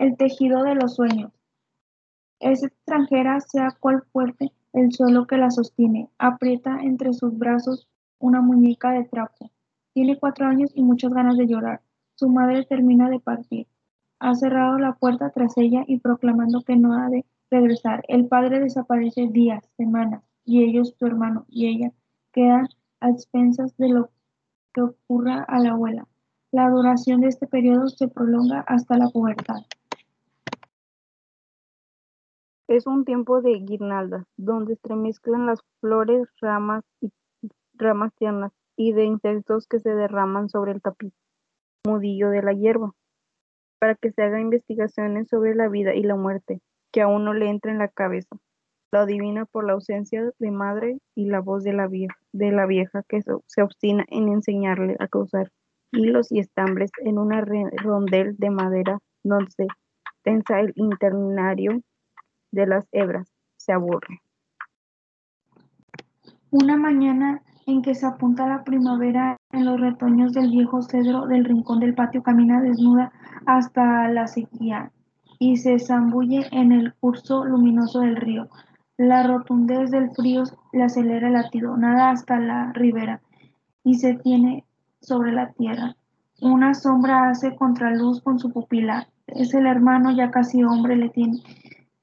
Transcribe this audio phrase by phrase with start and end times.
[0.00, 1.30] el tejido de los sueños.
[2.40, 6.08] Es extranjera, sea cual fuerte el suelo que la sostiene.
[6.16, 7.86] Aprieta entre sus brazos
[8.18, 9.50] una muñeca de trapo.
[9.92, 11.82] Tiene cuatro años y muchas ganas de llorar.
[12.14, 13.66] Su madre termina de partir.
[14.20, 18.02] Ha cerrado la puerta tras ella y proclamando que no ha de regresar.
[18.08, 21.92] El padre desaparece días, semanas, y ellos, su hermano y ella,
[22.32, 22.68] quedan
[23.00, 24.10] a expensas de lo
[24.72, 26.08] que ocurra a la abuela.
[26.52, 29.60] La duración de este periodo se prolonga hasta la pubertad.
[32.70, 37.10] Es un tiempo de guirnaldas, donde estremezclan las flores, ramas y
[37.74, 41.12] ramas tiernas, y de insectos que se derraman sobre el tapiz
[41.84, 42.92] mudillo de la hierba,
[43.80, 46.60] para que se haga investigaciones sobre la vida y la muerte,
[46.92, 48.36] que aún no le entra en la cabeza.
[48.92, 53.62] Lo adivina por la ausencia de madre y la voz de la vieja, que se
[53.62, 55.50] obstina en enseñarle a causar
[55.90, 59.66] hilos y estambres en una rondel de madera donde se
[60.22, 61.82] tensa el internario
[62.50, 63.32] de las hebras.
[63.56, 64.20] Se aburre.
[66.50, 71.44] Una mañana en que se apunta la primavera en los retoños del viejo cedro del
[71.44, 73.12] rincón del patio camina desnuda
[73.46, 74.90] hasta la sequía
[75.38, 78.48] y se zambulle en el curso luminoso del río.
[78.96, 83.20] La rotundez del frío le acelera el latido, nada hasta la ribera
[83.84, 84.64] y se tiene
[85.00, 85.96] sobre la tierra.
[86.42, 89.08] Una sombra hace contraluz con su pupila.
[89.26, 91.38] Es el hermano ya casi hombre, le tiene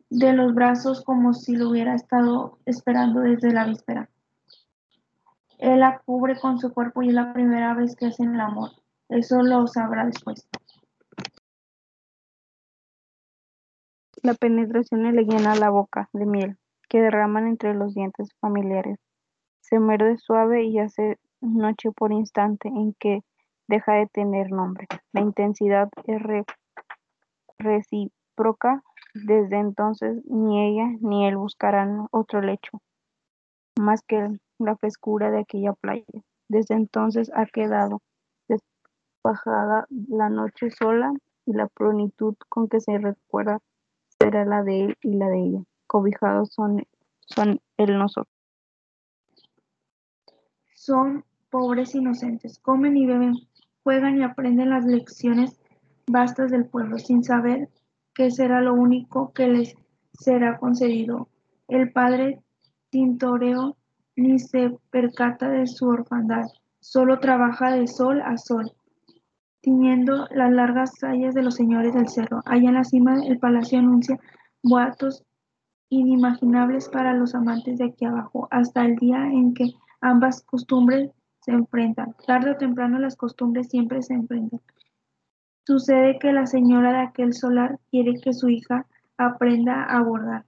[0.10, 4.10] de los brazos como si lo hubiera estado esperando desde la víspera.
[5.58, 8.72] Él la cubre con su cuerpo y es la primera vez que hacen el amor.
[9.10, 10.48] Eso lo sabrá después.
[14.22, 16.58] La penetración le llena la boca de miel
[16.90, 19.00] que derraman entre los dientes familiares.
[19.62, 23.22] Se muerde suave y hace noche por instante en que
[23.68, 24.88] deja de tener nombre.
[25.12, 26.22] La intensidad es
[27.58, 28.84] recíproca.
[29.26, 32.82] Desde entonces ni ella ni él buscarán otro lecho,
[33.80, 36.06] más que la frescura de aquella playa.
[36.50, 38.02] Desde entonces ha quedado
[38.48, 41.12] despajada la noche sola
[41.46, 43.60] y la plenitud con que se recuerda
[44.20, 46.86] será la de él y la de ella cobijados son,
[47.22, 48.34] son el nosotros.
[50.76, 53.36] Son pobres inocentes, comen y beben,
[53.84, 55.60] juegan y aprenden las lecciones
[56.08, 57.70] vastas del pueblo, sin saber
[58.18, 59.76] que será lo único que les
[60.12, 61.30] será concedido.
[61.68, 62.42] El padre
[62.90, 63.78] tintoreo
[64.16, 66.48] ni se percata de su orfandad,
[66.80, 68.74] solo trabaja de sol a sol,
[69.62, 72.42] tiñendo las largas sayas de los señores del cerro.
[72.46, 74.20] Allá en la cima el palacio anuncia
[74.64, 75.24] boatos
[75.90, 81.12] inimaginables para los amantes de aquí abajo, hasta el día en que ambas costumbres
[81.42, 82.16] se enfrentan.
[82.26, 84.60] Tarde o temprano las costumbres siempre se enfrentan.
[85.68, 88.86] Sucede que la señora de aquel solar quiere que su hija
[89.18, 90.46] aprenda a bordar.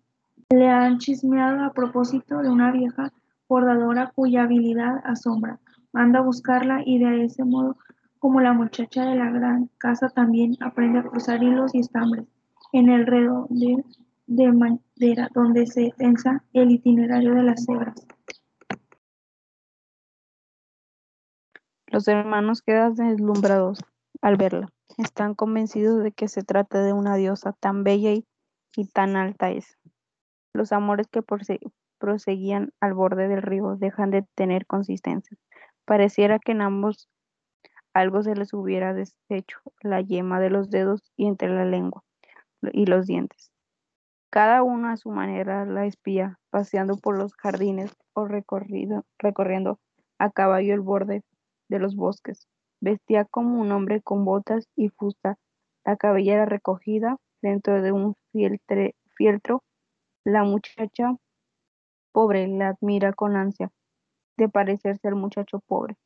[0.49, 3.11] Le han chismeado a propósito de una vieja
[3.49, 5.59] bordadora cuya habilidad asombra.
[5.91, 7.75] Manda a buscarla y de ese modo,
[8.17, 12.25] como la muchacha de la gran casa también aprende a cruzar hilos y estambres
[12.71, 13.83] en el redondel
[14.25, 18.07] de madera donde se tensa el itinerario de las cebras.
[21.87, 23.83] Los hermanos quedan deslumbrados
[24.21, 24.69] al verla.
[24.97, 28.25] Están convencidos de que se trata de una diosa tan bella y,
[28.93, 29.77] tan alta es.
[30.53, 31.21] Los amores que
[31.99, 35.37] proseguían al borde del río dejan de tener consistencia.
[35.85, 37.09] Pareciera que en ambos
[37.93, 42.03] algo se les hubiera deshecho la yema de los dedos y entre la lengua
[42.61, 43.51] y los dientes.
[44.31, 49.79] Cada uno a su manera la espía, paseando por los jardines o recorriendo
[50.19, 51.23] a caballo el borde
[51.67, 52.47] de los bosques.
[52.81, 55.37] Vestía como un hombre con botas y fusta,
[55.85, 59.63] la cabellera recogida dentro de un fieltro.
[60.23, 61.15] La muchacha
[62.11, 63.71] pobre la admira con ansia
[64.37, 65.97] de parecerse al muchacho pobre.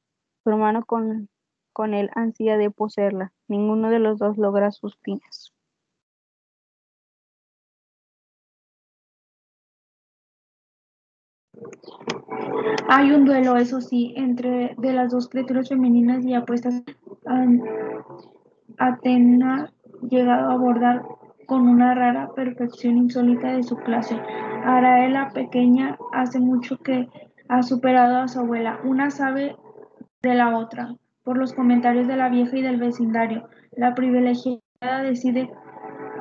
[0.44, 1.30] Su hermano con,
[1.74, 3.32] con él ansía de poseerla.
[3.48, 5.54] Ninguno de los dos logra sus fines.
[12.88, 16.84] Hay un duelo, eso sí, entre de las dos criaturas femeninas y apuestas.
[18.78, 19.72] Atena
[20.10, 21.04] llegado a abordar
[21.46, 24.20] con una rara perfección insólita de su clase.
[24.66, 27.08] Araela pequeña hace mucho que
[27.50, 28.80] ha superado a su abuela.
[28.84, 29.56] Una sabe
[30.22, 33.48] de la otra, por los comentarios de la vieja y del vecindario.
[33.76, 35.50] La privilegiada decide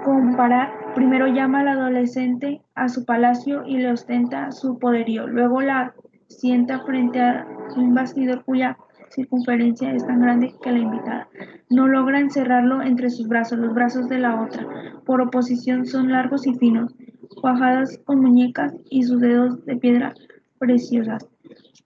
[0.05, 5.27] comparar Primero llama al adolescente a su palacio y le ostenta su poderío.
[5.27, 5.95] Luego la
[6.39, 7.47] sienta frente a
[7.77, 8.77] un bastidor cuya
[9.11, 11.29] circunferencia es tan grande que la invitada
[11.69, 14.67] no logra encerrarlo entre sus brazos, los brazos de la otra,
[15.05, 16.95] por oposición, son largos y finos,
[17.41, 20.15] cuajadas con muñecas y sus dedos de piedra
[20.59, 21.27] preciosas.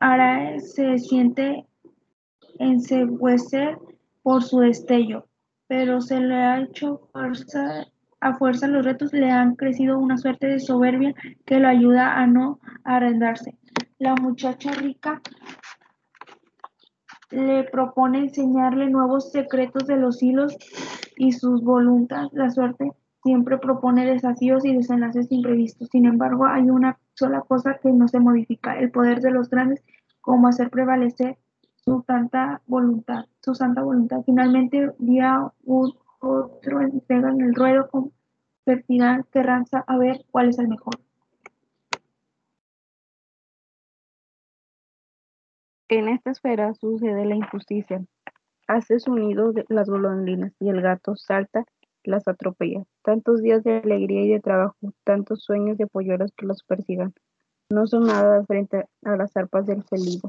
[0.00, 1.64] Arae se siente
[2.58, 3.78] enseguecer
[4.22, 5.26] por su destello,
[5.68, 7.08] pero se le ha hecho
[8.20, 11.14] a fuerza los retos le han crecido una suerte de soberbia
[11.44, 13.56] que lo ayuda a no arrendarse.
[13.98, 15.22] La muchacha rica
[17.30, 20.54] le propone enseñarle nuevos secretos de los hilos
[21.16, 22.30] y sus voluntades.
[22.34, 25.88] La suerte siempre propone desafíos y desenlaces imprevistos.
[25.90, 29.82] Sin embargo, hay una sola cosa que no se modifica, el poder de los grandes,
[30.20, 31.38] como hacer prevalecer
[31.76, 34.22] su santa voluntad, su santa voluntad.
[34.26, 38.12] Finalmente, día otro entregan el ruedo con
[38.64, 41.05] fertilidad que ranza a ver cuál es el mejor.
[45.88, 48.04] En esta esfera sucede la injusticia.
[48.66, 51.64] Hace su nido las golondrinas y el gato salta
[52.02, 52.82] las atropella.
[53.02, 57.14] Tantos días de alegría y de trabajo, tantos sueños de polluelos que los persigan.
[57.70, 60.28] No son nada frente a las arpas del felido.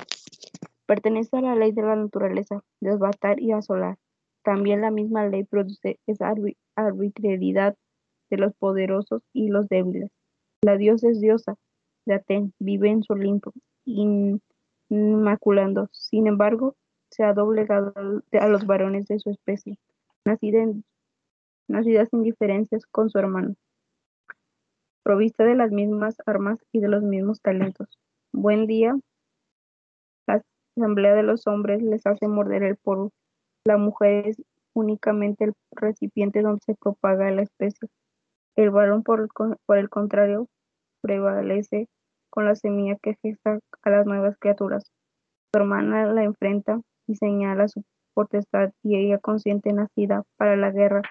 [0.86, 3.98] Pertenece a la ley de la naturaleza, desbatar y asolar.
[4.44, 6.36] También la misma ley produce esa
[6.76, 7.76] arbitrariedad
[8.30, 10.12] de los poderosos y los débiles.
[10.62, 11.56] La diosa es diosa
[12.06, 13.54] de Aten, vive en su Olimpo,
[14.90, 15.90] inmaculando.
[15.92, 16.76] Sin embargo,
[17.10, 19.78] se ha doblegado a los varones de su especie,
[20.26, 20.84] nacida en,
[21.68, 23.56] nacidas en diferencias con su hermano,
[25.04, 27.88] provista de las mismas armas y de los mismos talentos.
[28.34, 28.98] Buen día,
[30.28, 30.44] la
[30.76, 33.12] asamblea de los hombres les hace morder el polvo.
[33.64, 34.42] La mujer es
[34.74, 37.90] únicamente el recipiente donde se propaga la especie.
[38.56, 39.30] El varón, por
[39.70, 40.48] el, contrario,
[41.02, 41.88] prevalece
[42.38, 44.84] con la semilla que gesta a las nuevas criaturas.
[45.52, 51.02] Su hermana la enfrenta y señala su potestad y ella, consciente nacida para la guerra,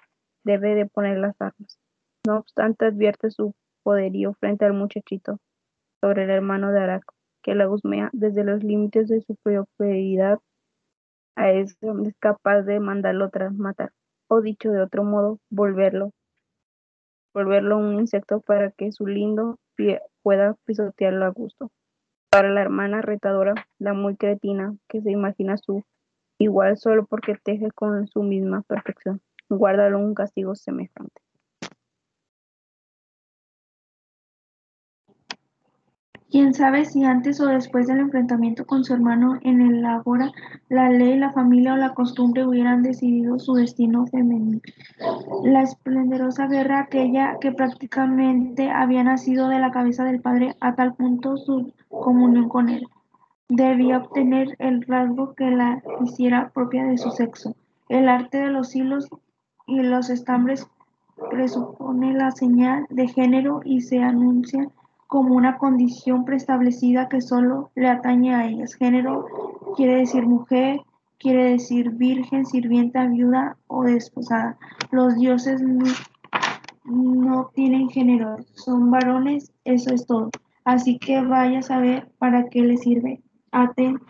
[0.44, 1.80] debe de poner las armas.
[2.24, 5.38] No obstante, advierte su poderío frente al muchachito
[6.00, 7.12] sobre el hermano de Araco,
[7.42, 9.34] que la husmea desde los límites de su
[9.76, 10.38] prioridad
[11.34, 13.90] a eso es capaz de mandarlo tras matar,
[14.28, 16.12] o dicho de otro modo, volverlo
[17.34, 21.70] volverlo un insecto para que su lindo pie pueda pisotearlo a gusto.
[22.30, 25.84] Para la hermana retadora, la muy cretina, que se imagina su
[26.38, 31.25] igual solo porque teje con su misma perfección, guárdalo un castigo semejante.
[36.36, 40.32] Quién sabe si antes o después del enfrentamiento con su hermano en el Ágora,
[40.68, 44.60] la ley, la familia o la costumbre hubieran decidido su destino femenino.
[45.44, 50.92] La esplendorosa guerra, aquella que prácticamente había nacido de la cabeza del padre, a tal
[50.92, 52.86] punto su comunión con él,
[53.48, 57.56] debía obtener el rasgo que la hiciera propia de su sexo.
[57.88, 59.08] El arte de los hilos
[59.66, 60.68] y los estambres
[61.30, 64.68] presupone la señal de género y se anuncia
[65.06, 68.74] como una condición preestablecida que solo le atañe a ellas.
[68.74, 69.26] Género
[69.76, 70.80] quiere decir mujer,
[71.18, 74.58] quiere decir virgen, sirvienta, viuda o desposada.
[74.90, 75.62] Los dioses
[76.84, 80.30] no, tienen género, son varones, eso es todo.
[80.64, 83.20] Así que vaya a saber para qué le sirve
[83.52, 84.00] Aten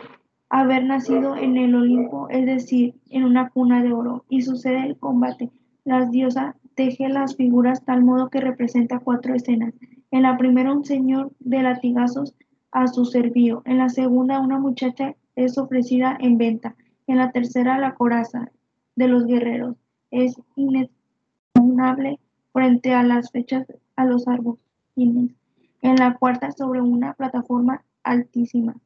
[0.49, 4.97] haber nacido en el Olimpo, es decir, en una cuna de oro, y sucede el
[4.97, 5.51] combate.
[5.85, 9.75] Las diosas teje las figuras tal modo que representa cuatro escenas.
[10.11, 12.35] En la primera un señor de latigazos
[12.71, 13.63] a su servío.
[13.65, 16.77] En la segunda una muchacha es ofrecida en venta.
[17.07, 18.51] En la tercera la coraza
[18.95, 19.77] de los guerreros
[20.11, 22.19] es inexpugnable
[22.53, 24.61] frente a las fechas a los árboles.
[24.97, 28.77] En la cuarta sobre una plataforma altísima.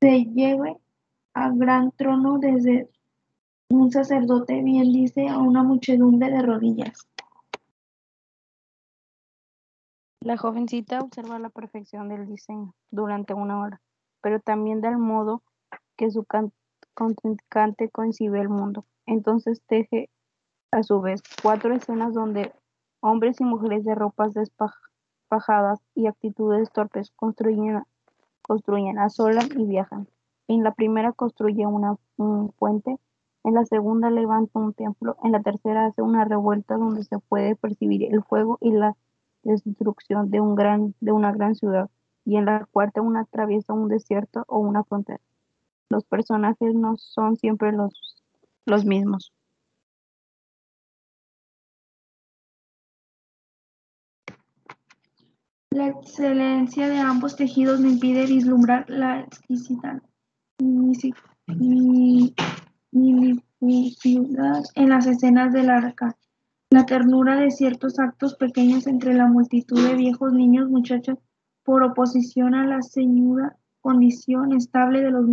[0.00, 0.76] Se lleve
[1.34, 2.88] a gran trono desde
[3.70, 7.06] un sacerdote bien dice a una muchedumbre de rodillas.
[10.22, 13.80] La jovencita observa la perfección del diseño durante una hora,
[14.20, 15.42] pero también del modo
[15.96, 16.26] que su
[16.92, 18.84] contrincante concibe el mundo.
[19.06, 20.10] Entonces teje
[20.72, 22.52] a su vez cuatro escenas donde
[23.00, 27.82] hombres y mujeres de ropas despajadas y actitudes torpes construyen,
[28.42, 30.06] construyen, asolan y viajan.
[30.48, 32.98] En la primera construye una, un puente,
[33.42, 37.56] en la segunda levanta un templo, en la tercera hace una revuelta donde se puede
[37.56, 38.98] percibir el fuego y la
[39.42, 41.90] destrucción de, un gran, de una gran ciudad,
[42.24, 45.20] y en la cuarta una atraviesa un desierto o una frontera.
[45.88, 48.22] Los personajes no son siempre los,
[48.66, 49.32] los mismos.
[55.72, 60.02] La excelencia de ambos tejidos me impide vislumbrar la exquisita
[64.74, 66.16] en las escenas del arca,
[66.70, 71.18] la ternura de ciertos actos pequeños entre la multitud de viejos, niños, muchachos,
[71.64, 75.26] por oposición a la ceñuda condición estable de los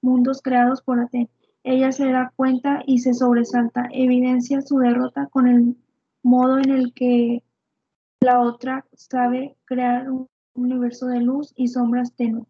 [0.00, 1.28] mundos creados por Aten.
[1.64, 5.76] Ella se da cuenta y se sobresalta, evidencia su derrota con el
[6.22, 7.42] modo en el que
[8.20, 12.46] la otra sabe crear un universo de luz y sombras tenues.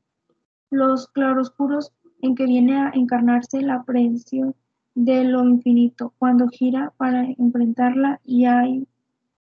[0.70, 4.54] Los claroscuros en que viene a encarnarse la aprehensión
[4.96, 8.88] de lo infinito, cuando gira para enfrentarla y hay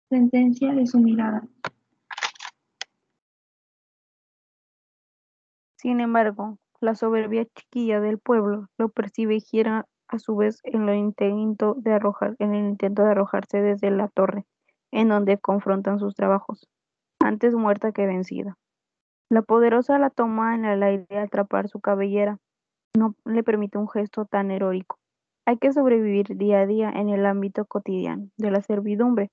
[0.08, 1.42] sentencia de su mirada.
[5.76, 10.86] Sin embargo, la soberbia chiquilla del pueblo lo percibe y gira a su vez en,
[10.86, 14.46] lo intento de arrojar, en el intento de arrojarse desde la torre,
[14.92, 16.68] en donde confrontan sus trabajos,
[17.18, 18.56] antes muerta que vencida.
[19.28, 22.38] La poderosa la toma en el aire a atrapar su cabellera.
[22.96, 24.99] No le permite un gesto tan heroico.
[25.50, 29.32] Hay que sobrevivir día a día en el ámbito cotidiano de la servidumbre.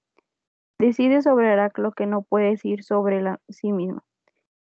[0.79, 4.01] Decide sobre Heraclo que no puede decir sobre sí mismo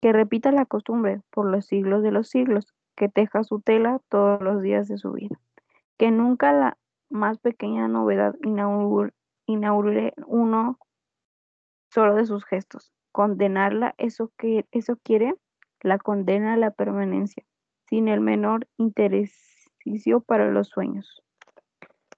[0.01, 4.41] que repita la costumbre por los siglos de los siglos, que teja su tela todos
[4.41, 5.39] los días de su vida,
[5.99, 6.79] que nunca la
[7.11, 10.79] más pequeña novedad inaugure, uno
[11.91, 12.91] solo de sus gestos.
[13.13, 15.35] Condenarla, eso que eso quiere,
[15.83, 17.45] la condena a la permanencia,
[17.91, 21.24] sin el menor interesicio para los sueños.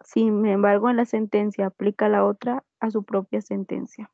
[0.07, 4.09] Sin embargo, en la sentencia aplica la otra a su propia sentencia.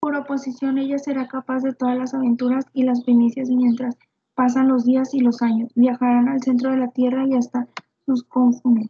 [0.00, 3.98] Por oposición, ella será capaz de todas las aventuras y las primicias mientras
[4.34, 5.70] pasan los días y los años.
[5.74, 7.68] Viajarán al centro de la tierra y hasta
[8.06, 8.88] sus cónfunes.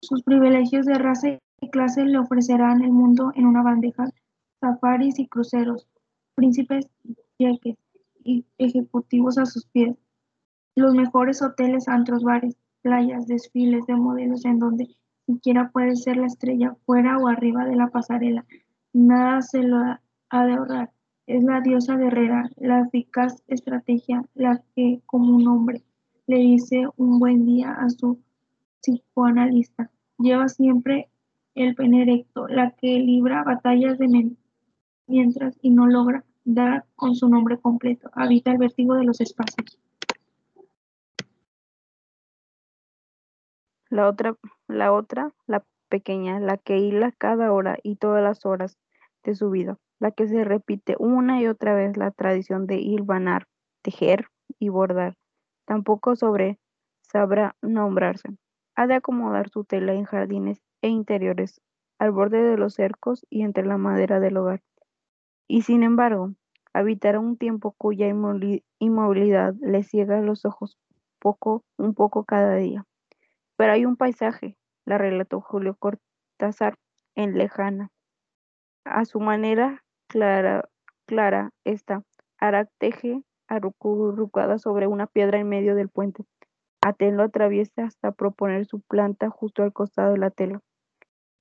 [0.00, 1.30] Sus privilegios de raza
[1.60, 4.08] y clase le ofrecerán el mundo en una bandeja,
[4.60, 5.88] safaris y cruceros,
[6.36, 6.86] príncipes,
[7.38, 7.76] jeques
[8.22, 9.96] y ejecutivos a sus pies.
[10.74, 14.88] Los mejores hoteles, antros, bares, playas, desfiles de modelos en donde
[15.26, 18.44] siquiera puede ser la estrella fuera o arriba de la pasarela.
[18.92, 19.78] Nada se lo
[20.30, 20.90] ha de ahorrar.
[21.26, 25.82] Es la diosa guerrera, la eficaz estrategia, la que, como un hombre,
[26.26, 28.18] le dice un buen día a su
[28.80, 29.90] psicoanalista.
[30.18, 31.08] Lleva siempre
[31.54, 34.34] el pene erecto, la que libra batallas de
[35.06, 38.10] mientras y no logra dar con su nombre completo.
[38.14, 39.78] Habita el vértigo de los espacios.
[43.92, 44.36] La otra,
[44.68, 48.78] la otra, la pequeña, la que hila cada hora y todas las horas
[49.22, 53.46] de su vida la que se repite una y otra vez la tradición de hilvanar,
[53.82, 54.26] tejer
[54.58, 55.14] y bordar.
[55.64, 56.58] Tampoco sobre
[57.02, 58.30] sabrá nombrarse.
[58.74, 61.60] Ha de acomodar su tela en jardines e interiores,
[62.00, 64.60] al borde de los cercos y entre la madera del hogar.
[65.46, 66.32] Y sin embargo,
[66.72, 70.80] habitará un tiempo cuya inmovilidad le ciega los ojos
[71.20, 72.84] poco, un poco cada día.
[73.62, 76.74] Pero hay un paisaje, la relató Julio Cortázar
[77.14, 77.92] en Lejana,
[78.84, 80.68] a su manera clara,
[81.06, 82.02] clara esta
[82.38, 86.24] aracteje arrucada sobre una piedra en medio del puente.
[86.80, 90.60] Aten lo atraviesa hasta proponer su planta justo al costado de la tela.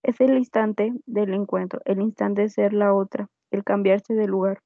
[0.03, 4.59] Es el instante del encuentro, el instante de ser la otra, el cambiarse de lugar.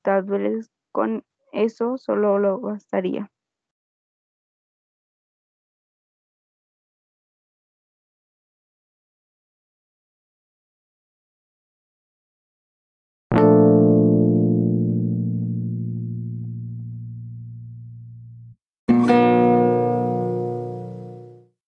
[0.00, 3.30] Tal vez con eso solo lo bastaría.